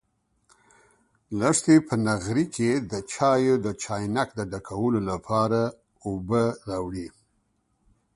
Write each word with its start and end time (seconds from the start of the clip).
لښتې 1.39 1.75
په 1.87 1.93
نغري 2.05 2.45
کې 2.55 2.69
د 2.91 2.93
چایو 3.11 3.55
د 3.65 3.67
چاینک 3.83 4.29
د 4.35 4.41
ډکولو 4.51 4.99
لپاره 5.09 5.61
اوبه 6.05 6.43
راوړې. 6.69 7.07